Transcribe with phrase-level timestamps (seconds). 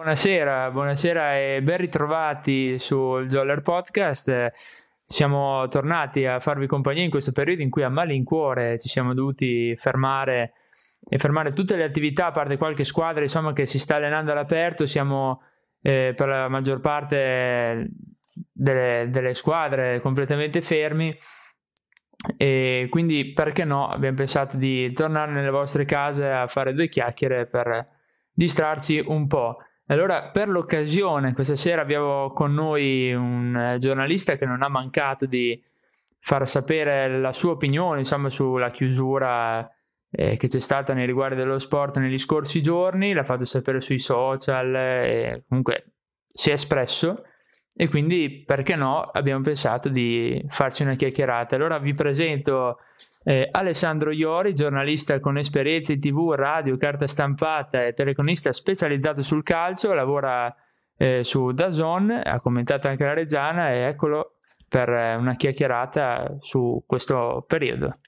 [0.00, 4.50] Buonasera, buonasera e ben ritrovati sul Joller Podcast.
[5.04, 9.76] Siamo tornati a farvi compagnia in questo periodo in cui a malincuore ci siamo dovuti
[9.76, 10.54] fermare
[11.06, 14.86] e fermare tutte le attività, a parte qualche squadra insomma, che si sta allenando all'aperto.
[14.86, 15.42] Siamo
[15.82, 17.90] eh, per la maggior parte
[18.50, 21.14] delle, delle squadre completamente fermi
[22.38, 27.44] e quindi perché no abbiamo pensato di tornare nelle vostre case a fare due chiacchiere
[27.44, 27.86] per
[28.32, 29.58] distrarci un po'.
[29.90, 35.26] Allora, per l'occasione, questa sera abbiamo con noi un eh, giornalista che non ha mancato
[35.26, 35.60] di
[36.20, 39.68] far sapere la sua opinione insomma, sulla chiusura
[40.08, 43.98] eh, che c'è stata nei riguardi dello sport negli scorsi giorni, l'ha fatto sapere sui
[43.98, 45.86] social e comunque
[46.32, 47.24] si è espresso
[47.74, 51.54] e quindi perché no abbiamo pensato di farci una chiacchierata.
[51.54, 52.80] Allora vi presento
[53.24, 59.42] eh, Alessandro Iori, giornalista con esperienze in tv, radio, carta stampata e telecronista specializzato sul
[59.42, 60.54] calcio, lavora
[60.96, 64.36] eh, su Dazon, ha commentato anche la Reggiana e eccolo
[64.68, 67.98] per eh, una chiacchierata su questo periodo.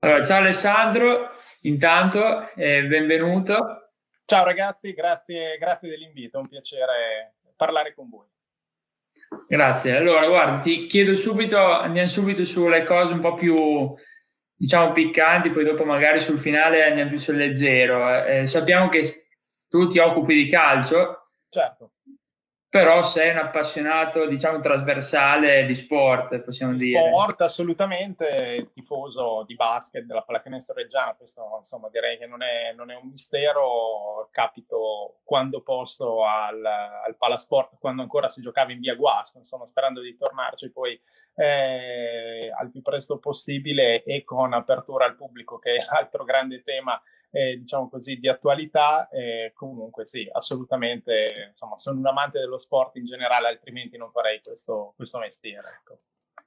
[0.00, 1.30] Allora, ciao Alessandro,
[1.62, 3.92] intanto eh, benvenuto.
[4.24, 8.26] Ciao ragazzi, grazie, grazie dell'invito, è un piacere parlare con voi.
[9.48, 9.96] Grazie.
[9.96, 13.94] Allora, guarda, ti chiedo subito, andiamo subito sulle cose un po' più,
[14.54, 18.24] diciamo, piccanti, poi dopo magari sul finale andiamo più sul leggero.
[18.24, 19.28] Eh, sappiamo che
[19.68, 21.28] tu ti occupi di calcio.
[21.48, 21.90] Certo
[22.68, 27.08] però sei un appassionato, diciamo, trasversale di sport, possiamo di dire.
[27.08, 32.90] Sport, assolutamente, tifoso di basket della pallacanestro reggiana, questo insomma direi che non è, non
[32.90, 38.94] è un mistero, capito quando posso al, al Palasport, quando ancora si giocava in via
[38.94, 41.00] Guasco, insomma sperando di tornarci poi
[41.36, 47.00] eh, al più presto possibile e con apertura al pubblico, che è l'altro grande tema
[47.30, 49.08] eh, diciamo così, di attualità.
[49.08, 54.40] Eh, comunque sì, assolutamente, insomma, sono un amante dello sport in generale, altrimenti non farei
[54.42, 55.80] questo, questo mestiere.
[55.80, 55.96] Ecco.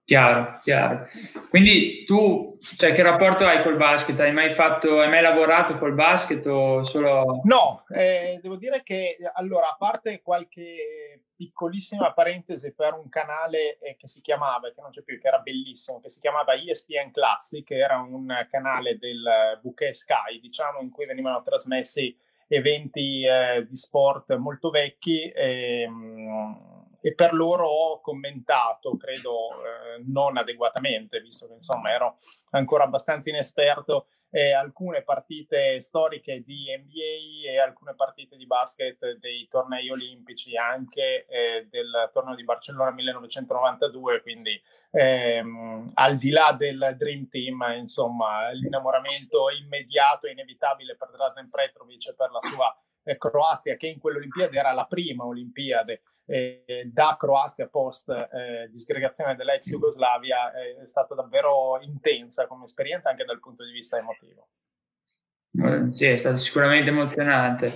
[0.10, 1.08] Chiaro, chiaro.
[1.52, 4.20] Quindi tu, cioè, che rapporto hai col basket?
[4.20, 7.42] Hai mai, fatto, hai mai lavorato col basket o solo...
[7.44, 13.98] No, eh, devo dire che, allora, a parte qualche piccolissima parentesi per un canale eh,
[13.98, 17.64] che si chiamava, che non c'è più, che era bellissimo, che si chiamava ESPN Classic,
[17.64, 23.78] che era un canale del bouquet Sky, diciamo, in cui venivano trasmessi eventi eh, di
[23.78, 25.32] sport molto vecchi.
[25.36, 26.69] Ehm,
[27.02, 32.18] e per loro ho commentato, credo eh, non adeguatamente, visto che insomma ero
[32.52, 39.48] ancora abbastanza inesperto, eh, alcune partite storiche di NBA e alcune partite di basket dei
[39.50, 44.62] tornei olimpici, anche eh, del torneo di Barcellona 1992, quindi
[44.92, 52.10] ehm, al di là del Dream Team, insomma, l'innamoramento immediato e inevitabile per Drazen Petrovic
[52.10, 57.18] e per la sua eh, Croazia, che in quell'Olimpiade era la prima Olimpiade eh, da
[57.20, 63.40] Croazia post eh, disgregazione dell'ex Jugoslavia eh, è stata davvero intensa come esperienza anche dal
[63.40, 64.50] punto di vista emotivo.
[65.52, 67.74] Eh, sì, è stato sicuramente emozionante.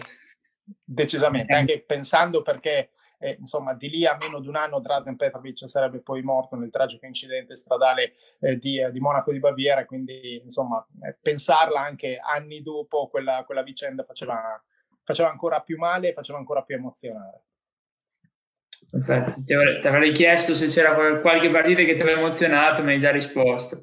[0.83, 5.67] Decisamente, anche pensando perché eh, insomma, di lì a meno di un anno Drazen Petrovic
[5.67, 10.85] sarebbe poi morto nel tragico incidente stradale eh, di, di, Monaco di Baviera, quindi insomma,
[11.01, 14.61] eh, pensarla anche anni dopo quella, quella vicenda faceva,
[15.03, 17.43] faceva, ancora più male e faceva ancora più emozionare.
[18.89, 23.81] Ti avrei, chiesto se c'era qualche partita che ti aveva emozionato, ma hai già risposto.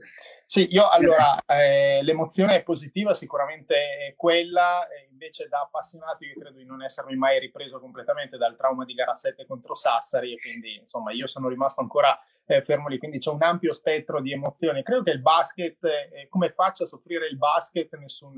[0.50, 3.74] Sì, io allora eh, l'emozione è positiva, sicuramente
[4.08, 8.84] è quella, invece da appassionato io credo di non essermi mai ripreso completamente dal trauma
[8.84, 12.98] di gara 7 contro Sassari e quindi insomma io sono rimasto ancora eh, fermo lì,
[12.98, 14.82] quindi c'è un ampio spettro di emozioni.
[14.82, 18.34] Credo che il basket, eh, come faccia a soffrire il basket nessun,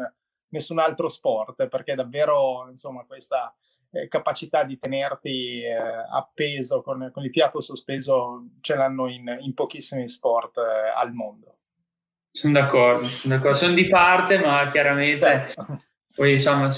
[0.49, 3.55] nessun altro sport, perché davvero insomma questa
[3.93, 9.53] eh, capacità di tenerti eh, appeso con, con, il fiato sospeso ce l'hanno in, in
[9.55, 11.59] pochissimi sport eh, al mondo.
[12.31, 15.83] Sono d'accordo, sono d'accordo, sono di parte, ma chiaramente certo.
[16.15, 16.69] poi insomma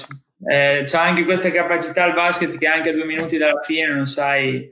[0.46, 4.06] eh, c'è anche questa capacità al basket che anche a due minuti dalla fine non
[4.06, 4.68] sai,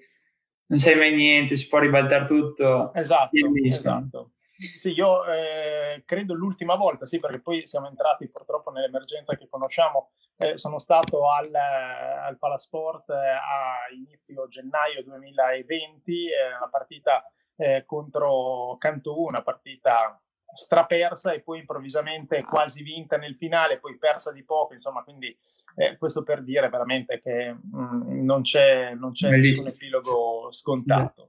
[0.67, 2.93] non sai mai niente, si può ribaltare tutto.
[2.95, 4.33] Esatto, esatto.
[4.63, 10.13] Sì, io eh, credo l'ultima volta, sì, perché poi siamo entrati purtroppo nell'emergenza che conosciamo.
[10.43, 17.25] Eh, sono stato al, al Palasport eh, a inizio gennaio 2020, eh, una partita
[17.55, 20.21] eh, contro Cantù, una partita
[20.53, 25.37] strapersa e poi improvvisamente quasi vinta nel finale, poi persa di poco, insomma, quindi
[25.77, 31.29] eh, questo per dire veramente che mh, mm, non c'è, non c'è nessun epilogo scontato.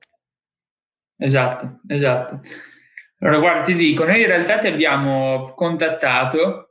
[1.18, 2.42] Esatto, esatto.
[3.20, 6.63] Allora, guarda, ti dico, noi in realtà ti abbiamo contattato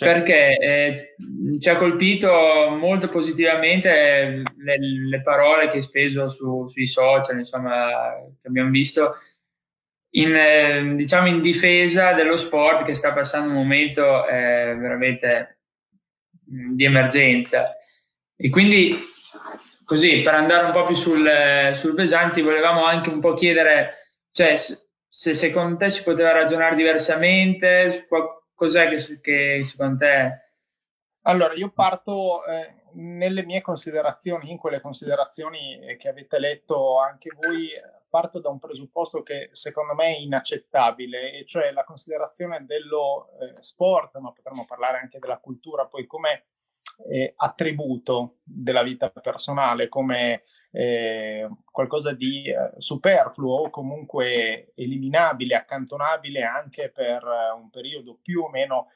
[0.00, 1.14] Cioè, perché eh,
[1.60, 2.30] ci ha colpito
[2.70, 9.16] molto positivamente le, le parole che hai speso su, sui social, insomma, che abbiamo visto
[10.12, 15.58] in, eh, diciamo in difesa dello sport che sta passando un momento eh, veramente
[16.46, 17.76] di emergenza.
[18.36, 18.98] E quindi,
[19.84, 24.56] così, per andare un po' più sul, sul pesanti, volevamo anche un po' chiedere, cioè,
[24.56, 28.06] se secondo te si poteva ragionare diversamente,
[28.60, 30.48] cos'è che, che secondo te...
[31.22, 37.30] Allora, io parto eh, nelle mie considerazioni, in quelle considerazioni eh, che avete letto anche
[37.40, 37.70] voi,
[38.10, 43.62] parto da un presupposto che secondo me è inaccettabile, e cioè la considerazione dello eh,
[43.62, 46.48] sport, ma potremmo parlare anche della cultura, poi come
[47.10, 56.42] eh, attributo della vita personale, come eh, qualcosa di eh, superfluo o comunque eliminabile, accantonabile
[56.42, 58.88] anche per eh, un periodo più o meno,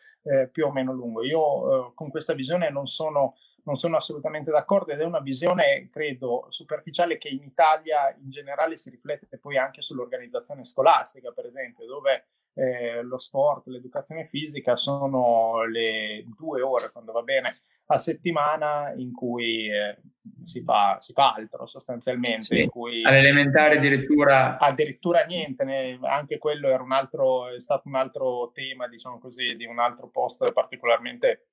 [0.52, 1.22] più o meno lungo.
[1.22, 6.46] Io con questa visione non sono, non sono assolutamente d'accordo ed è una visione, credo,
[6.48, 12.24] superficiale che in Italia in generale si riflette poi anche sull'organizzazione scolastica, per esempio, dove
[12.54, 17.54] eh, lo sport, l'educazione fisica sono le due ore, quando va bene,
[17.86, 19.98] a settimana in cui eh,
[20.42, 22.56] si, fa, si, fa, altro sostanzialmente.
[22.56, 24.58] Sì, cui, all'elementare addirittura...
[24.58, 29.56] Addirittura niente, ne, anche quello era un altro, è stato un altro tema, diciamo così,
[29.56, 31.48] di un altro post particolarmente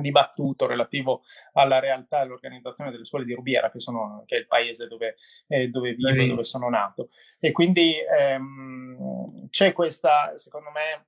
[0.00, 1.22] dibattuto relativo
[1.52, 5.16] alla realtà e all'organizzazione delle scuole di Rubiera, che, sono, che è il paese dove,
[5.46, 7.10] eh, dove vivo e dove sono nato.
[7.38, 11.06] E quindi ehm, c'è questa, secondo me,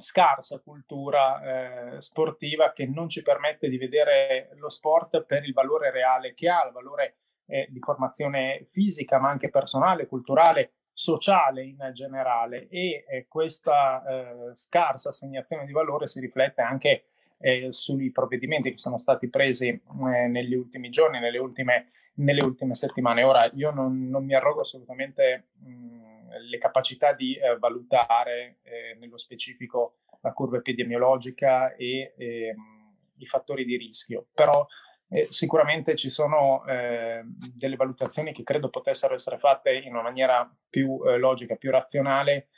[0.00, 5.90] scarsa cultura eh, sportiva che non ci permette di vedere lo sport per il valore
[5.90, 7.16] reale che ha, il valore
[7.46, 12.68] eh, di formazione fisica, ma anche personale, culturale, sociale in generale.
[12.68, 17.04] E eh, questa eh, scarsa assegnazione di valore si riflette anche
[17.38, 22.74] eh, sui provvedimenti che sono stati presi eh, negli ultimi giorni, nelle ultime, nelle ultime
[22.74, 23.22] settimane.
[23.22, 25.79] Ora, io non, non mi arrogo assolutamente mh,
[26.38, 33.64] le capacità di eh, valutare eh, nello specifico la curva epidemiologica e ehm, i fattori
[33.64, 34.66] di rischio, però
[35.08, 37.22] eh, sicuramente ci sono eh,
[37.54, 42.48] delle valutazioni che credo potessero essere fatte in una maniera più eh, logica, più razionale,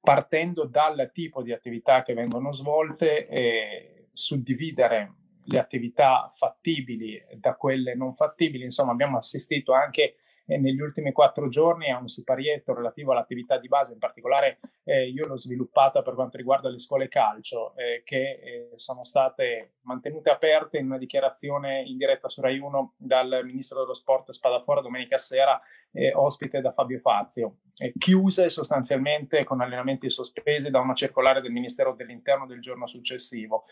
[0.00, 5.14] partendo dal tipo di attività che vengono svolte e suddividere
[5.46, 8.64] le attività fattibili da quelle non fattibili.
[8.64, 13.68] Insomma, abbiamo assistito anche eh, negli ultimi quattro giorni a un siparietto relativo all'attività di
[13.68, 18.40] base, in particolare eh, io l'ho sviluppata per quanto riguarda le scuole calcio, eh, che
[18.42, 23.80] eh, sono state mantenute aperte in una dichiarazione in diretta su Rai 1 dal ministro
[23.80, 25.60] dello sport Spadafora domenica sera,
[25.92, 27.58] eh, ospite da Fabio Fazio,
[27.98, 33.64] chiuse sostanzialmente con allenamenti sospesi da una circolare del Ministero dell'Interno del giorno successivo,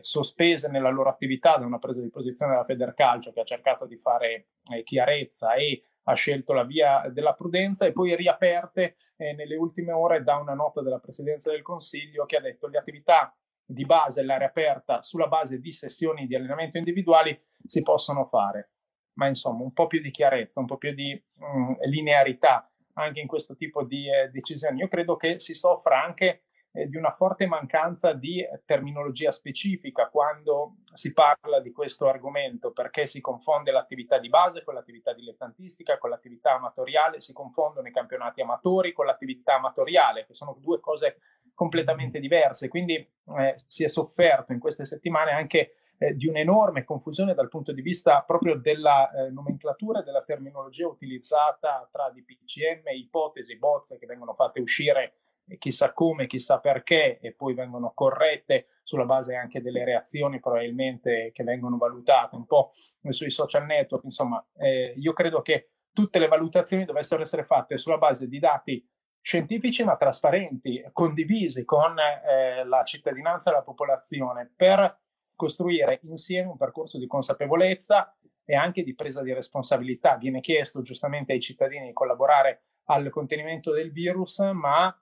[0.00, 3.96] sospese nella loro attività da una presa di posizione della Federcalcio che ha cercato di
[3.96, 9.56] fare eh, chiarezza e ha scelto la via della prudenza e poi riaperte eh, nelle
[9.56, 13.34] ultime ore da una nota della Presidenza del Consiglio che ha detto le attività
[13.64, 18.72] di base, all'area aperta, sulla base di sessioni di allenamento individuali si possono fare.
[19.14, 23.20] Ma insomma, un po' più di chiarezza, un po' più di mh, mm, linearità anche
[23.20, 24.80] in questo tipo di eh, decisioni.
[24.80, 30.76] Io credo che si soffra anche eh, di una forte mancanza di terminologia specifica quando
[30.94, 36.10] si parla di questo argomento, perché si confonde l'attività di base con l'attività dilettantistica, con
[36.10, 41.18] l'attività amatoriale, si confondono i campionati amatori con l'attività amatoriale, che sono due cose
[41.54, 42.68] completamente diverse.
[42.68, 47.72] Quindi eh, si è sofferto in queste settimane anche eh, di un'enorme confusione dal punto
[47.72, 54.06] di vista proprio della eh, nomenclatura e della terminologia utilizzata tra DPCM, ipotesi, bozze che
[54.06, 55.14] vengono fatte uscire
[55.58, 61.44] chissà come, chissà perché, e poi vengono corrette sulla base anche delle reazioni probabilmente che
[61.44, 62.72] vengono valutate un po'
[63.08, 64.04] sui social network.
[64.04, 68.86] Insomma, eh, io credo che tutte le valutazioni dovessero essere fatte sulla base di dati
[69.20, 74.98] scientifici ma trasparenti, condivisi con eh, la cittadinanza e la popolazione per
[75.36, 80.16] costruire insieme un percorso di consapevolezza e anche di presa di responsabilità.
[80.16, 84.94] Viene chiesto giustamente ai cittadini di collaborare al contenimento del virus, ma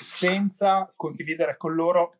[0.00, 2.18] senza condividere con loro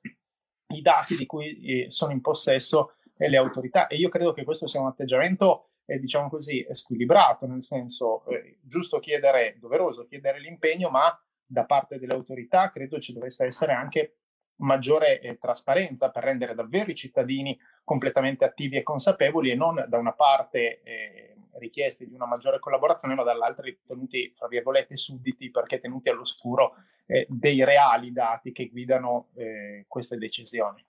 [0.68, 3.86] i dati di cui eh, sono in possesso eh, le autorità.
[3.86, 8.58] E io credo che questo sia un atteggiamento, eh, diciamo così, squilibrato, nel senso eh,
[8.62, 14.16] giusto chiedere, doveroso chiedere l'impegno, ma da parte delle autorità credo ci dovesse essere anche
[14.56, 19.98] maggiore eh, trasparenza per rendere davvero i cittadini completamente attivi e consapevoli e non da
[19.98, 26.08] una parte richiesti di una maggiore collaborazione, ma dall'altra ritenuti, fra virgolette, sudditi perché tenuti
[26.08, 26.74] all'oscuro
[27.06, 30.84] eh, dei reali dati che guidano eh, queste decisioni.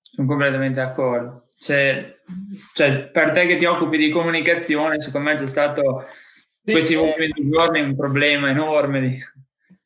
[0.00, 1.48] Sono completamente d'accordo.
[1.54, 2.20] Se,
[2.72, 6.06] cioè, per te che ti occupi di comunicazione, secondo me c'è stato
[6.62, 9.00] sì, questi eh, ultimi giorni un problema enorme.
[9.00, 9.18] Di...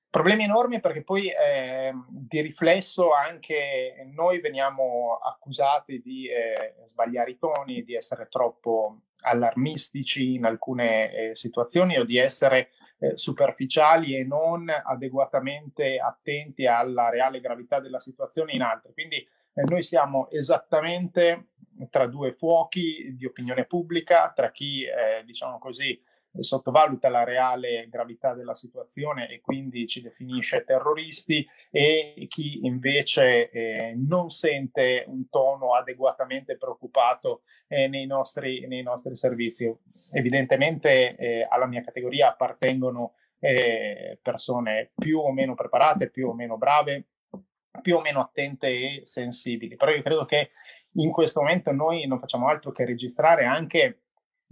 [0.08, 7.38] Problemi enormi perché poi eh, di riflesso anche noi veniamo accusati di eh, sbagliare i
[7.38, 14.24] toni, di essere troppo allarmistici in alcune eh, situazioni o di essere eh, superficiali e
[14.24, 18.92] non adeguatamente attenti alla reale gravità della situazione in altre.
[18.92, 21.48] Quindi eh, noi siamo esattamente
[21.90, 26.00] tra due fuochi di opinione pubblica, tra chi, eh, diciamo così,
[26.38, 33.94] sottovaluta la reale gravità della situazione e quindi ci definisce terroristi e chi invece eh,
[33.96, 39.72] non sente un tono adeguatamente preoccupato eh, nei, nostri, nei, nostri, servizi.
[40.12, 46.56] Evidentemente eh, alla mia categoria appartengono eh, persone più o meno preparate, più o meno
[46.56, 47.06] brave,
[47.80, 50.50] più o meno attente e sensibili, però io credo che
[50.96, 54.01] in questo momento noi non facciamo altro che registrare anche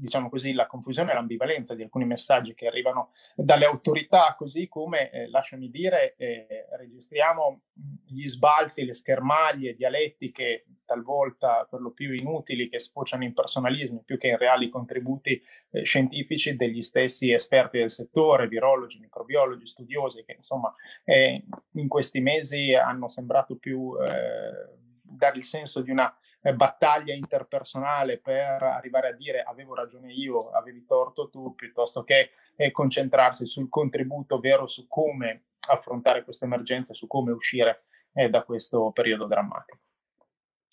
[0.00, 5.10] diciamo così, la confusione e l'ambivalenza di alcuni messaggi che arrivano dalle autorità, così come,
[5.10, 7.60] eh, lasciami dire, eh, registriamo
[8.06, 14.18] gli sbalzi, le schermaglie dialettiche, talvolta per lo più inutili, che sfociano in personalismi più
[14.18, 15.40] che in reali contributi
[15.70, 22.20] eh, scientifici degli stessi esperti del settore, virologi, microbiologi, studiosi, che insomma eh, in questi
[22.20, 26.12] mesi hanno sembrato più eh, dare il senso di una
[26.54, 32.70] battaglia interpersonale per arrivare a dire avevo ragione io, avevi torto tu, piuttosto che eh,
[32.70, 37.80] concentrarsi sul contributo vero su come affrontare questa emergenza, su come uscire
[38.14, 39.78] eh, da questo periodo drammatico.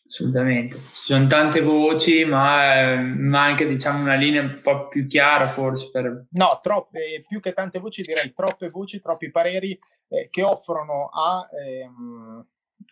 [0.08, 5.48] Assolutamente, ci sono tante voci, ma eh, manca diciamo una linea un po' più chiara
[5.48, 5.92] forse.
[5.92, 6.28] Per...
[6.30, 11.50] No, troppe, più che tante voci direi troppe voci, troppi pareri eh, che offrono a
[11.52, 12.48] ehm,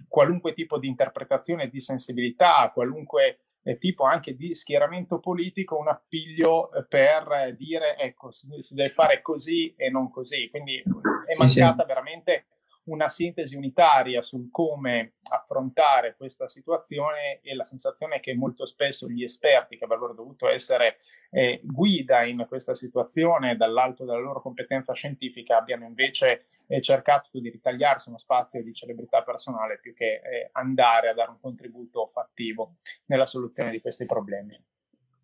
[0.08, 6.72] qualunque tipo di interpretazione di sensibilità, qualunque eh, tipo anche di schieramento politico, un appiglio
[6.72, 10.50] eh, per dire ecco, si, deve fare così e non così.
[10.50, 11.88] Quindi è mancata sì.
[11.88, 12.46] veramente
[12.86, 19.08] una sintesi unitaria sul come affrontare questa situazione e la sensazione è che molto spesso
[19.10, 20.98] gli esperti che avrebbero dovuto essere
[21.32, 27.50] eh, guida in questa situazione dall'alto della loro competenza scientifica abbiano invece eh, cercato di
[27.50, 32.76] ritagliarsi uno spazio di celebrità personale più che eh, andare a dare un contributo fattivo
[33.06, 34.60] nella soluzione di questi problemi.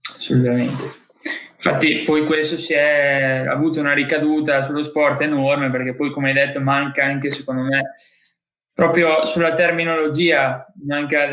[0.02, 1.01] Assolutamente.
[1.64, 6.34] Infatti poi questo si è avuto una ricaduta sullo sport enorme perché poi come hai
[6.34, 7.96] detto manca anche secondo me
[8.74, 11.28] proprio sulla terminologia, manca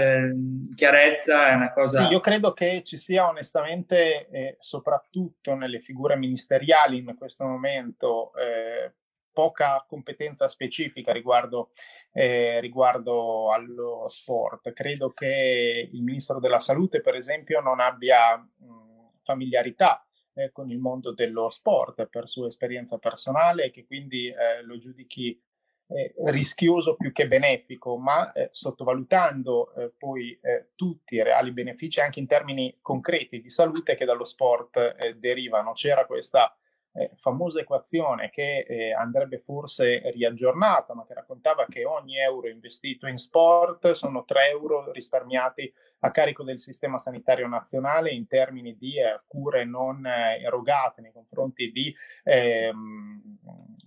[0.75, 2.04] chiarezza, è una cosa...
[2.04, 8.35] Sì, io credo che ci sia onestamente, eh, soprattutto nelle figure ministeriali in questo momento,
[8.35, 8.92] eh,
[9.32, 11.70] poca competenza specifica riguardo,
[12.12, 14.75] eh, riguardo allo sport.
[14.75, 20.02] Credo che il Ministro della Salute, per esempio, non abbia mh, familiarità
[20.38, 24.78] eh, con il mondo dello sport per sua esperienza personale e che quindi eh, lo
[24.78, 25.40] giudichi
[25.88, 32.00] eh, rischioso più che benefico, ma eh, sottovalutando eh, poi eh, tutti i reali benefici
[32.00, 35.73] anche in termini concreti di salute che dallo sport derivano.
[35.73, 36.54] C'era questa
[36.92, 43.07] eh, famosa equazione che eh, andrebbe forse riaggiornata, ma che raccontava che ogni euro investito
[43.07, 48.99] in sport sono 3 euro risparmiati a carico del sistema sanitario nazionale in termini di
[48.99, 53.38] eh, cure non eh, erogate nei confronti di ehm,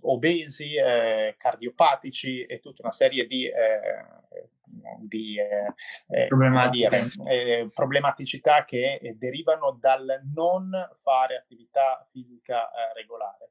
[0.02, 4.50] obesi, eh, cardiopatici e tutta una serie di eh,
[5.00, 5.74] di eh,
[6.08, 6.28] eh
[6.70, 10.70] dire, eh, problematicità che eh, derivano dal non
[11.02, 13.50] fare attività fisica eh, regolare.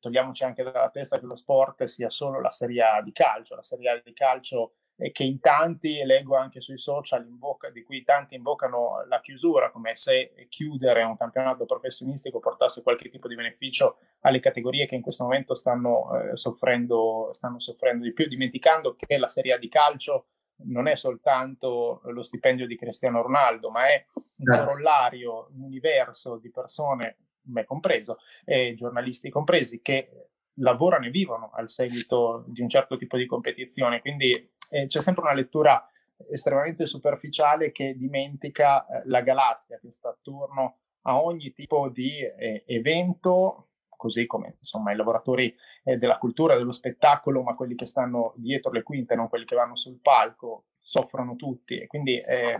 [0.00, 3.62] togliamoci anche dalla testa che lo sport sia solo la Serie A di calcio, la
[3.62, 4.72] Serie A di calcio
[5.12, 9.94] che in tanti, leggo anche sui social, invoca, di cui tanti invocano la chiusura, come
[9.94, 15.22] se chiudere un campionato professionistico portasse qualche tipo di beneficio alle categorie che in questo
[15.22, 20.26] momento stanno, eh, soffrendo, stanno soffrendo di più, dimenticando che la Serie A di calcio
[20.64, 24.64] non è soltanto lo stipendio di Cristiano Ronaldo, ma è un certo.
[24.64, 27.16] corollario, un universo di persone,
[27.48, 33.16] me compreso, e giornalisti compresi, che lavorano e vivono al seguito di un certo tipo
[33.16, 34.00] di competizione.
[34.00, 35.88] Quindi eh, c'è sempre una lettura
[36.30, 42.64] estremamente superficiale che dimentica eh, la galassia che sta attorno a ogni tipo di eh,
[42.66, 48.32] evento così come insomma, i lavoratori eh, della cultura, dello spettacolo, ma quelli che stanno
[48.36, 52.58] dietro le quinte, non quelli che vanno sul palco, soffrono tutti e quindi eh,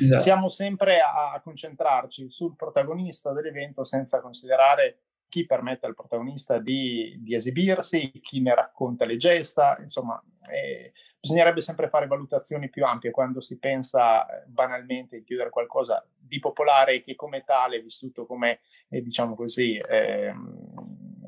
[0.00, 0.22] esatto.
[0.22, 7.16] siamo sempre a, a, concentrarci sul protagonista dell'evento senza considerare chi permette al protagonista di,
[7.18, 13.10] di, esibirsi, chi ne racconta le gesta, insomma, eh, bisognerebbe sempre fare valutazioni più ampie
[13.10, 18.26] quando si pensa eh, banalmente di chiudere qualcosa di popolare che come tale è vissuto
[18.26, 20.32] come, eh, diciamo così, eh,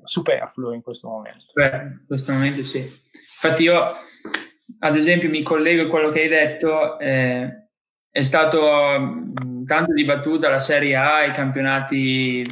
[0.05, 1.47] superfluo in questo momento.
[1.53, 2.79] Beh, in questo momento sì.
[2.79, 3.95] Infatti io,
[4.79, 7.69] ad esempio, mi collego a quello che hai detto, eh,
[8.11, 8.61] è stato
[9.65, 12.45] tanto dibattuta la Serie A, i campionati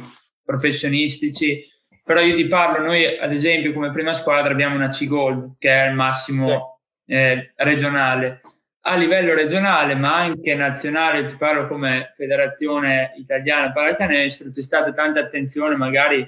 [0.49, 1.63] professionistici,
[2.03, 5.89] però io ti parlo, noi ad esempio come prima squadra abbiamo una C-Gold che è
[5.89, 8.41] il massimo eh, regionale.
[8.81, 15.19] A livello regionale, ma anche nazionale, ti parlo come Federazione Italiana Pallacanestro, c'è stata tanta
[15.19, 16.25] attenzione magari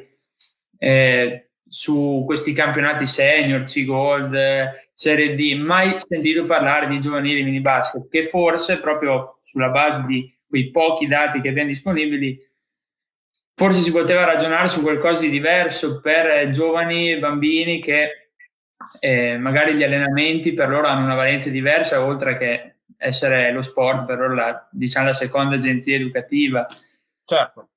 [0.77, 4.37] eh, su questi campionati senior, C-Gold,
[4.93, 10.31] Serie D, mai sentito parlare di giovanili mini basket, che forse proprio sulla base di
[10.47, 12.37] quei pochi dati che abbiamo disponibili
[13.53, 18.21] forse si poteva ragionare su qualcosa di diverso per giovani bambini che
[18.99, 24.05] eh, magari gli allenamenti per loro hanno una valenza diversa, oltre che essere lo sport
[24.05, 26.65] per loro la, diciamo, la seconda agenzia educativa.
[27.25, 27.69] Certo.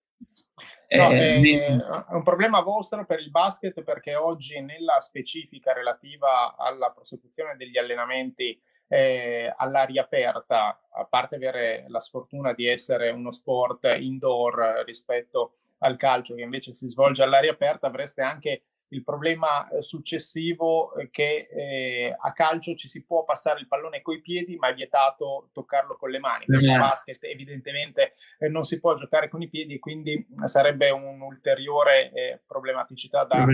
[0.86, 6.56] Eh, no, è, è, un problema vostro per il basket perché oggi nella specifica relativa
[6.56, 13.32] alla prosecuzione degli allenamenti eh, all'aria aperta, a parte avere la sfortuna di essere uno
[13.32, 15.54] sport indoor rispetto
[15.84, 18.62] al calcio che invece si svolge all'aria aperta, avreste anche
[18.94, 24.02] il problema eh, successivo eh, che eh, a calcio ci si può passare il pallone
[24.02, 26.44] coi piedi, ma è vietato toccarlo con le mani.
[26.46, 26.78] Nel mm-hmm.
[26.78, 33.24] basket evidentemente eh, non si può giocare con i piedi, quindi sarebbe un'ulteriore eh, problematicità
[33.24, 33.44] da,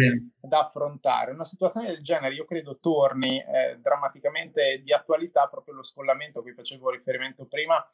[0.40, 1.32] da, affrontare.
[1.32, 6.42] Una situazione del genere io credo torni eh, drammaticamente di attualità proprio lo scollamento a
[6.42, 7.84] cui facevo riferimento prima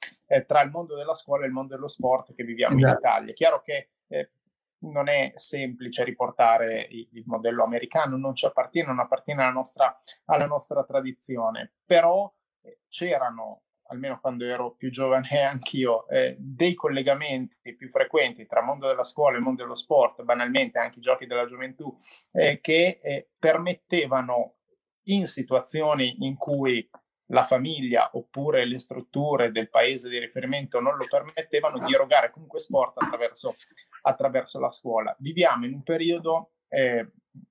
[0.47, 2.93] tra il mondo della scuola e il mondo dello sport che viviamo esatto.
[2.93, 3.31] in Italia.
[3.31, 4.31] È chiaro che eh,
[4.79, 10.47] non è semplice riportare il, modello americano, non ci appartiene, non appartiene alla nostra, alla
[10.47, 17.89] nostra tradizione, però eh, c'erano, almeno quando ero più giovane anch'io, eh, dei collegamenti più
[17.89, 21.97] frequenti tra mondo della scuola e mondo dello sport, banalmente anche i giochi della gioventù,
[22.33, 24.55] eh, che eh, permettevano
[25.09, 26.89] in situazioni in cui
[27.31, 32.61] la famiglia oppure le strutture del paese di riferimento non lo permettevano di erogare comunque
[32.61, 33.55] sport attraverso,
[34.03, 35.15] attraverso la scuola.
[35.19, 37.11] Viviamo in un periodo eh,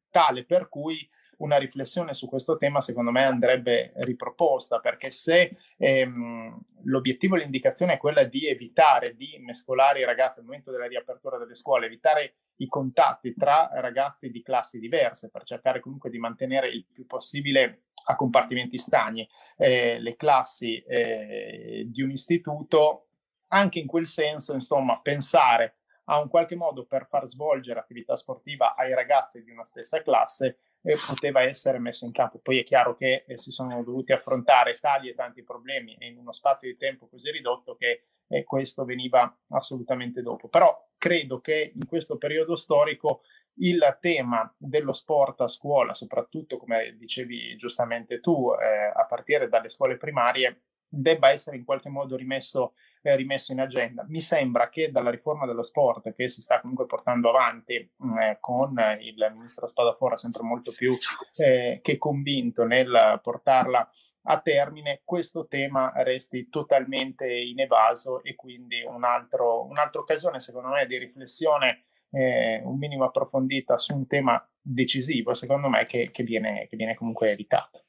[0.09, 6.59] tale per cui una riflessione su questo tema secondo me andrebbe riproposta perché se ehm,
[6.83, 11.37] l'obiettivo e l'indicazione è quella di evitare di mescolare i ragazzi al momento della riapertura
[11.37, 16.69] delle scuole, evitare i contatti tra ragazzi di classi diverse per cercare comunque di mantenere
[16.69, 23.07] il più possibile a compartimenti stagni eh, le classi eh, di un istituto,
[23.47, 28.75] anche in quel senso, insomma, pensare a un qualche modo per far svolgere attività sportiva
[28.75, 32.39] ai ragazzi di una stessa classe eh, poteva essere messo in campo.
[32.39, 36.31] Poi è chiaro che eh, si sono dovuti affrontare tali e tanti problemi in uno
[36.31, 40.47] spazio di tempo così ridotto che eh, questo veniva assolutamente dopo.
[40.47, 43.21] Però credo che in questo periodo storico
[43.59, 49.69] il tema dello sport a scuola, soprattutto come dicevi giustamente tu, eh, a partire dalle
[49.69, 52.73] scuole primarie, debba essere in qualche modo rimesso,
[53.13, 54.05] rimesso, in agenda.
[54.07, 58.37] Mi sembra che dalla riforma dello sport che si sta comunque portando avanti mm, eh,
[58.39, 60.97] con il ministro Spadafora sempre molto più
[61.35, 63.87] eh, che convinto nel portarla
[64.27, 71.85] a termine, questo tema resti totalmente inevaso e quindi un'altra occasione secondo me di riflessione
[72.15, 76.95] eh, un minimo approfondita su un tema decisivo, secondo me, che, che, viene, che viene,
[76.95, 77.85] comunque evitato.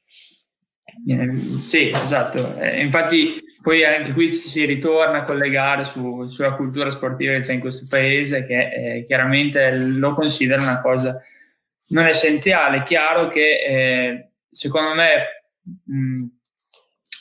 [1.61, 2.57] Sì, esatto.
[2.57, 7.53] Eh, infatti, poi anche qui si ritorna a collegare su, sulla cultura sportiva che c'è
[7.53, 11.21] in questo paese, che eh, chiaramente lo considera una cosa
[11.89, 12.83] non essenziale.
[12.83, 15.43] Chiaro che eh, secondo me,
[15.83, 16.25] mh,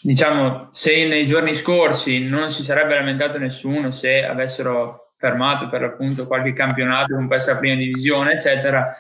[0.03, 6.27] diciamo, se nei giorni scorsi non si sarebbe lamentato nessuno se avessero fermato per appunto
[6.27, 8.95] qualche campionato con questa prima divisione, eccetera.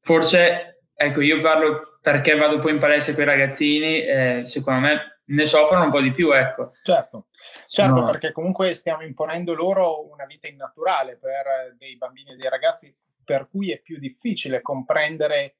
[0.00, 5.20] Forse, ecco, io parlo perché vado poi in palestra con i ragazzini, eh, secondo me
[5.24, 6.72] ne soffrono un po' di più, ecco.
[6.82, 7.28] Certo.
[7.66, 8.04] Certo, no.
[8.04, 13.48] perché comunque stiamo imponendo loro una vita innaturale per dei bambini e dei ragazzi, per
[13.48, 15.54] cui è più difficile comprendere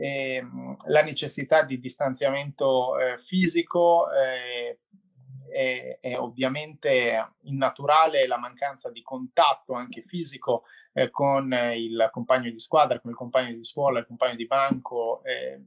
[0.00, 0.42] eh,
[0.86, 4.78] la necessità di distanziamento eh, fisico, eh,
[5.52, 10.62] è, è ovviamente innaturale la mancanza di contatto anche fisico
[10.94, 15.22] eh, con il compagno di squadra, con il compagno di scuola, il compagno di banco.
[15.24, 15.60] Eh,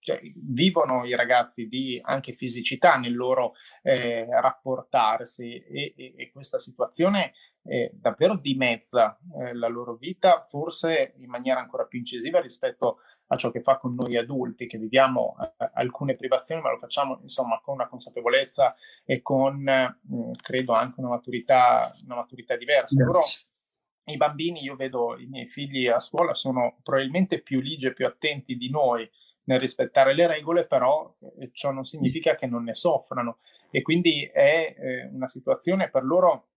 [0.00, 6.58] cioè, vivono i ragazzi di anche fisicità nel loro eh, rapportarsi e, e, e, questa
[6.58, 13.00] situazione eh, davvero dimezza eh, la loro vita, forse in maniera ancora più incisiva rispetto
[13.32, 17.18] a ciò che fa con noi adulti, che viviamo eh, alcune privazioni, ma lo facciamo
[17.22, 23.04] insomma con una consapevolezza e con, mh, mm, credo, anche una maturità, una maturità diversa.
[23.04, 23.22] Loro,
[24.12, 28.06] I bambini, io vedo i miei figli a scuola, sono probabilmente più ligi e più
[28.06, 29.08] attenti di noi
[29.44, 33.38] nel rispettare le regole, però eh, ciò non significa che non ne soffrano
[33.70, 36.48] e quindi è eh, una situazione per loro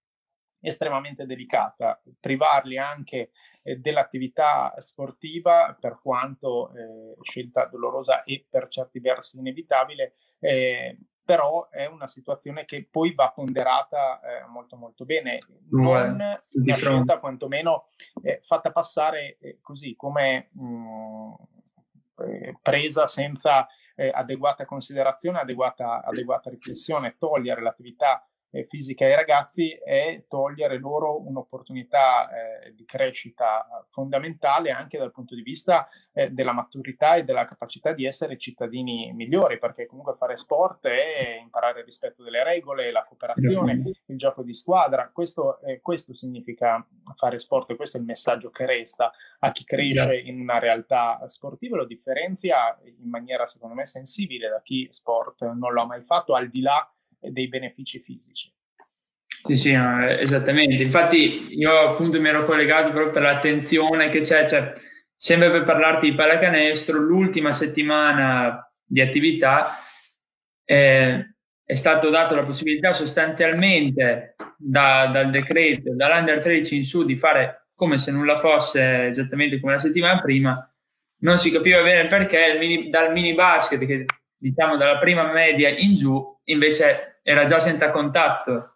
[0.60, 2.02] estremamente delicata.
[2.20, 10.16] Privarli anche eh, dell'attività sportiva, per quanto eh, scelta dolorosa e per certi versi inevitabile,
[10.40, 16.76] eh, però è una situazione che poi va ponderata eh, molto molto bene, non una
[16.76, 17.88] scelta quantomeno
[18.22, 21.34] eh, fatta passare eh, così come mh, mm,
[22.62, 30.78] presa senza adeguata considerazione, adeguata, adeguata riflessione, togliere l'attività eh, fisica ai ragazzi è togliere
[30.78, 37.24] loro un'opportunità eh, di crescita fondamentale anche dal punto di vista eh, della maturità e
[37.24, 42.44] della capacità di essere cittadini migliori, perché comunque fare sport è imparare il rispetto delle
[42.44, 45.10] regole, la cooperazione, il gioco di squadra.
[45.12, 46.86] Questo, questo significa
[47.16, 51.28] fare sport e questo è il messaggio che resta a chi cresce in una realtà
[51.28, 56.36] sportiva, lo differenzia in maniera secondo me sensibile da chi sport non l'ha mai fatto,
[56.36, 56.88] al di là
[57.30, 58.52] dei benefici fisici.
[59.46, 60.82] Sì, sì, esattamente.
[60.82, 64.74] Infatti io appunto mi ero collegato proprio per l'attenzione che c'è, cioè,
[65.16, 69.76] sempre per parlarti di pallacanestro, l'ultima settimana di attività
[70.64, 77.16] eh, è stato dato la possibilità sostanzialmente da, dal decreto, dall'Under 13 in su, di
[77.18, 80.74] fare come se nulla fosse esattamente come la settimana prima.
[81.20, 84.06] Non si capiva bene perché mini, dal mini basket, che
[84.44, 88.76] diciamo dalla prima media in giù, invece era già senza contatto.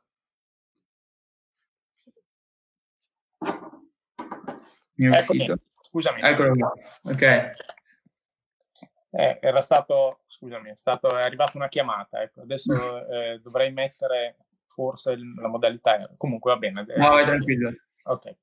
[4.93, 6.21] Mi è Eccomi, scusami.
[6.21, 7.21] Eccolo qua, ok.
[9.09, 12.41] Eh, era stato, scusami, è, stato, è arrivata una chiamata, ecco.
[12.41, 16.85] adesso eh, dovrei mettere forse la modalità, comunque va bene.
[16.95, 17.73] No, vai tranquillo.
[18.03, 18.35] Ok,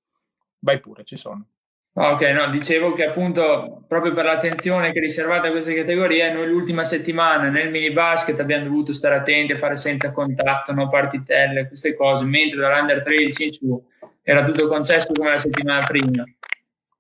[0.59, 1.54] vai pure, ci sono.
[1.97, 6.49] Ok, no, dicevo che appunto proprio per l'attenzione che è riservata a queste categorie, noi
[6.49, 11.69] l'ultima settimana nel mini basket abbiamo dovuto stare attenti a fare senza contatto, no partitelle,
[11.69, 13.85] queste cose, mentre dall'under 13 in su
[14.23, 16.25] era tutto concesso come la settimana prima.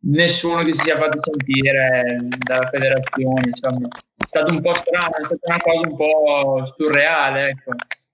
[0.07, 5.25] Nessuno che si sia fatto sentire dalla federazione, insomma, è stato un po' strano, è
[5.25, 7.73] stata una cosa un po' surreale, ecco.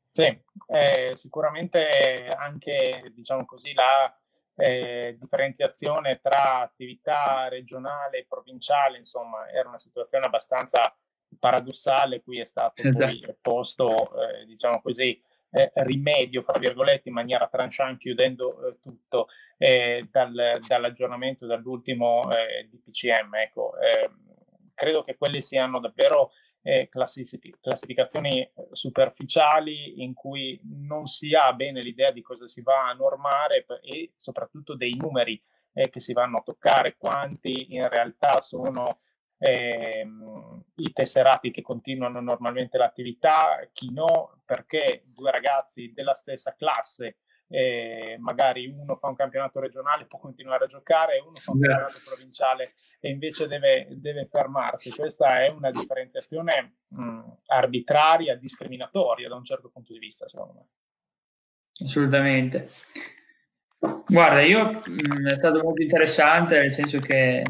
[0.08, 4.14] Sì, eh, sicuramente anche, diciamo così, la
[4.60, 10.94] eh, differenziazione tra attività regionale e provinciale, insomma, era una situazione abbastanza
[11.38, 12.98] paradossale, qui è stato esatto.
[12.98, 15.20] poi posto, eh, diciamo così,
[15.52, 22.68] eh, rimedio, fra virgolette, in maniera tranchant, chiudendo eh, tutto eh, dal, dall'aggiornamento dall'ultimo eh,
[22.70, 23.34] DPCM.
[23.34, 24.34] Ecco, ehm,
[24.74, 31.52] credo che quelli siano davvero eh, classific- classificazioni eh, superficiali in cui non si ha
[31.52, 35.40] bene l'idea di cosa si va a normare e soprattutto dei numeri
[35.72, 39.00] eh, che si vanno a toccare, quanti in realtà sono
[39.38, 47.18] ehm, i tesserati che continuano normalmente l'attività, chi no, perché due ragazzi della stessa classe
[47.52, 51.98] eh, magari uno fa un campionato regionale può continuare a giocare, uno fa un campionato
[52.04, 54.90] provinciale e invece deve, deve fermarsi.
[54.90, 60.66] Questa è una differenziazione mh, arbitraria, discriminatoria da un certo punto di vista, secondo me.
[61.84, 62.70] Assolutamente.
[64.06, 67.42] Guarda, io mh, è stato molto interessante, nel senso che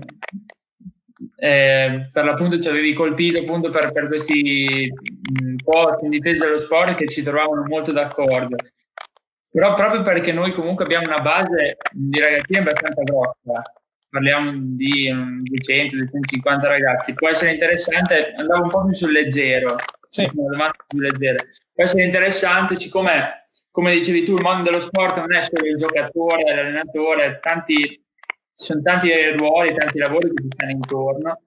[1.37, 6.61] eh, per l'appunto ci avevi colpito appunto per, per questi mh, post in difesa dello
[6.61, 8.57] sport che ci trovavano molto d'accordo.
[9.51, 13.63] Però proprio perché noi comunque abbiamo una base di ragazzini abbastanza grossa,
[14.09, 19.77] parliamo di 200-250 ragazzi, può essere interessante, andare un po' più sul leggero,
[20.09, 20.29] sì.
[20.35, 25.17] una domanda più leggera, può essere interessante siccome, come dicevi tu, il mondo dello sport
[25.19, 28.05] non è solo il giocatore, l'allenatore, tanti, ci
[28.55, 31.43] sono tanti ruoli, tanti lavori che ti stanno intorno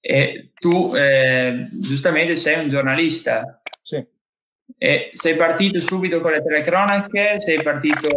[0.00, 3.62] e tu eh, giustamente sei un giornalista.
[3.80, 4.12] Sì.
[4.78, 7.40] E sei partito subito con le telecronache?
[7.40, 8.08] Sei partito...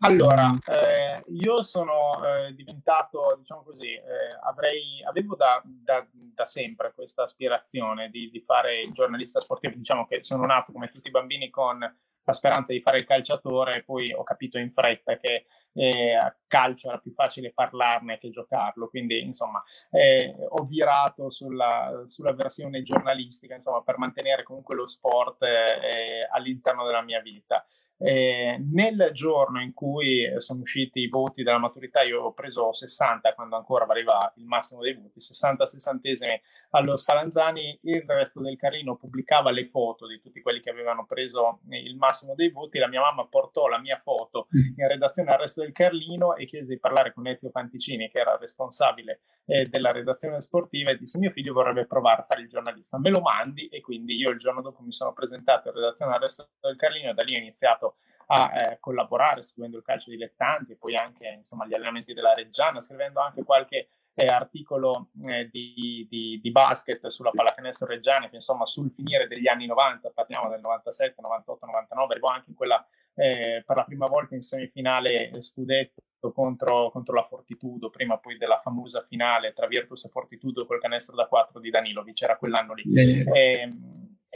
[0.00, 4.02] Allora, eh, io sono eh, diventato, diciamo così, eh,
[4.42, 9.74] avrei, avevo da, da, da, sempre questa aspirazione di, di, fare il giornalista sportivo.
[9.76, 13.82] Diciamo che sono nato come tutti i bambini con la speranza di fare il calciatore,
[13.82, 18.88] poi ho capito in fretta che eh, a calcio era più facile parlarne che giocarlo,
[18.88, 25.42] quindi insomma eh, ho virato sulla, sulla, versione giornalistica insomma, per mantenere comunque lo sport
[25.42, 27.66] eh, all'interno della mia vita.
[27.96, 33.34] Eh, nel giorno in cui sono usciti i voti della maturità, io ho preso 60
[33.34, 38.96] quando ancora valeva il massimo dei voti, 60 sessantesimi allo Spallanzani, il resto del Carlino
[38.96, 43.00] pubblicava le foto di tutti quelli che avevano preso il massimo dei voti, la mia
[43.00, 44.74] mamma portò la mia foto mm.
[44.76, 48.36] in redazione al resto del Carlino e chiese di parlare con Ezio Fanticini, che era
[48.36, 52.98] responsabile eh, della redazione sportiva, e disse mio figlio vorrebbe provare a fare il giornalista,
[52.98, 56.20] me lo mandi e quindi io il giorno dopo mi sono presentato in redazione al
[56.20, 57.93] resto del Carlino e da lì ho iniziato
[58.26, 62.80] a eh, collaborare seguendo il calcio dilettanti e poi anche insomma, gli allenamenti della Reggiana,
[62.80, 68.64] scrivendo anche qualche eh, articolo eh, di, di, di, basket sulla pallacanestro Reggiana, che insomma
[68.64, 73.62] sul finire degli anni 90, parliamo del 97, 98, 99, arrivò anche in quella eh,
[73.64, 79.02] per la prima volta in semifinale scudetto contro, contro, la Fortitudo, prima poi della famosa
[79.02, 82.82] finale tra Virtus e Fortitudo col canestro da 4 di Danilovic, era quell'anno lì.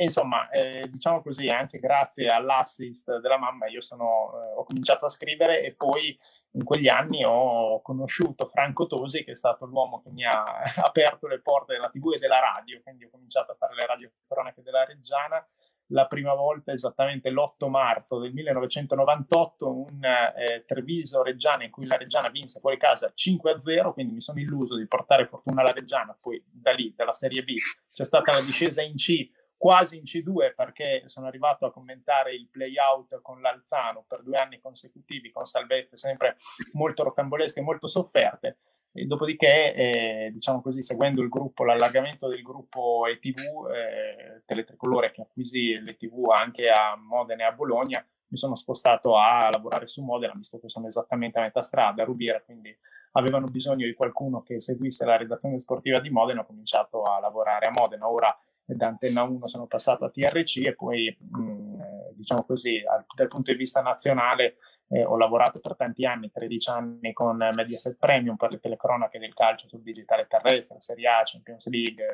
[0.01, 5.07] E insomma, eh, diciamo così, anche grazie all'assist della mamma io sono, eh, ho cominciato
[5.07, 6.17] a scrivere e poi
[6.53, 10.45] in quegli anni ho conosciuto Franco Tosi, che è stato l'uomo che mi ha
[10.87, 14.09] aperto le porte della TV e della radio, quindi ho cominciato a fare le radio
[14.29, 15.45] cronache della Reggiana.
[15.89, 21.97] La prima volta esattamente l'8 marzo del 1998, un eh, Treviso Reggiana in cui la
[21.97, 26.41] Reggiana vinse fuori casa 5-0, quindi mi sono illuso di portare fortuna alla Reggiana, poi
[26.49, 27.55] da lì, dalla Serie B,
[27.93, 32.49] c'è stata la discesa in C quasi in C2 perché sono arrivato a commentare il
[32.49, 36.37] play-out con l'Alzano per due anni consecutivi con salvezze sempre
[36.73, 38.59] molto rocambolesche e molto sofferte.
[38.93, 45.23] E dopodiché, eh, diciamo così, seguendo il gruppo, l'allargamento del gruppo ETV, eh, Teletricolore che
[45.23, 50.35] acquisì l'ETV anche a Modena e a Bologna, mi sono spostato a lavorare su Modena,
[50.35, 52.75] visto che sono esattamente a metà strada, a Rubiera, quindi
[53.13, 57.67] avevano bisogno di qualcuno che seguisse la redazione sportiva di Modena, ho cominciato a lavorare
[57.67, 58.09] a Modena.
[58.09, 58.37] Ora
[58.75, 61.81] da Antenna 1 sono passato a TRC e poi, mh, mm,
[62.15, 64.57] diciamo così, al, dal punto di vista nazionale
[64.89, 69.35] eh, ho lavorato per tanti anni, 13 anni con Mediaset Premium per le telecronache del
[69.35, 72.05] calcio sul digitale terrestre, Serie A, Champions League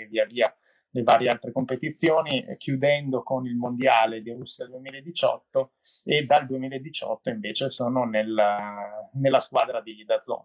[0.00, 0.54] e via via
[0.92, 5.72] le varie altre competizioni, eh, chiudendo con il Mondiale di Russia 2018
[6.04, 10.42] e dal 2018 invece sono nella, nella squadra di Dazon.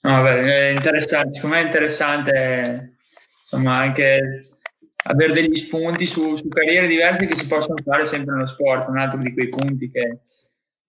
[0.00, 2.97] No, beh, è interessante, secondo me è interessante
[3.50, 4.42] insomma anche
[5.04, 8.98] avere degli spunti su, su, carriere diverse che si possono fare sempre nello sport, un
[8.98, 10.20] altro di quei punti che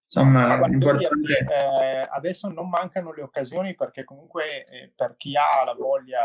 [0.03, 1.37] insomma è importante.
[1.37, 6.19] Eh, adesso non mancano le occasioni perché comunque eh, per chi ha la voglia,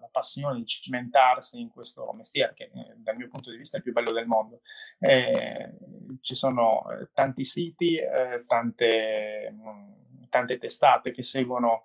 [0.00, 3.78] la passione di cimentarsi in questo mestiere, che eh, dal mio punto di vista è
[3.78, 4.60] il più bello del mondo,
[4.98, 5.72] eh,
[6.20, 11.82] ci sono eh, tanti siti, eh, tante, mh, tante testate che seguono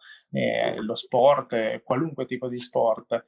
[0.79, 3.25] lo sport, qualunque tipo di sport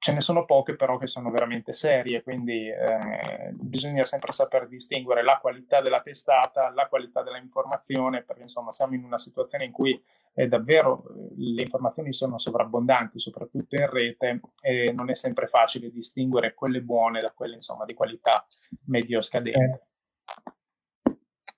[0.00, 5.22] ce ne sono poche però che sono veramente serie, quindi eh, bisogna sempre saper distinguere
[5.22, 10.02] la qualità della testata, la qualità dell'informazione, perché insomma siamo in una situazione in cui
[10.32, 11.04] eh, davvero
[11.36, 17.20] le informazioni sono sovrabbondanti, soprattutto in rete, e non è sempre facile distinguere quelle buone
[17.20, 18.46] da quelle insomma di qualità
[18.86, 19.86] medio scadente.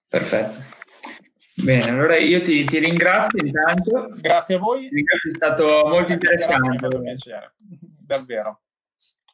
[0.08, 0.81] Perfetto.
[1.62, 4.08] Bene, allora io ti, ti, ringrazio intanto.
[4.16, 4.88] Grazie a voi.
[4.88, 6.88] Ringrazio, è stato molto interessante.
[8.04, 8.60] Davvero.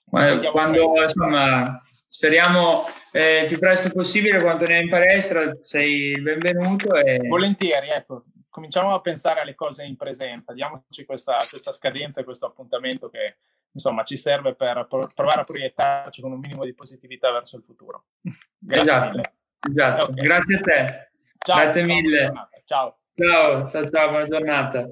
[0.05, 6.23] Quando, quando insomma, speriamo eh, il più presto possibile, quando torniamo in palestra, sei il
[6.23, 6.95] benvenuto.
[6.97, 7.27] E...
[7.27, 13.09] Volentieri, ecco, cominciamo a pensare alle cose in presenza, diamoci questa, questa scadenza questo appuntamento
[13.09, 13.37] che
[13.71, 18.05] insomma ci serve per provare a proiettarci con un minimo di positività verso il futuro.
[18.59, 19.33] Grazie esatto,
[19.71, 20.05] esatto.
[20.11, 20.27] Okay.
[20.27, 21.08] grazie a te.
[21.39, 22.33] Ciao, Grazie mille.
[22.65, 22.99] Ciao.
[23.15, 24.89] Ciao, ciao, ciao, buona giornata.